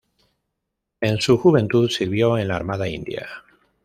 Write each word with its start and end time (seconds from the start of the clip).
En 0.99 1.21
su 1.21 1.37
juventud, 1.37 1.87
sirvió 1.91 2.35
en 2.39 2.47
la 2.47 2.55
armada 2.55 2.87
india. 2.87 3.27